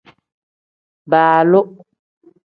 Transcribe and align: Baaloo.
Baaloo. 1.11 1.65